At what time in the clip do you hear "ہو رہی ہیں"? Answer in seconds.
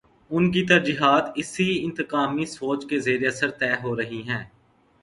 3.83-4.43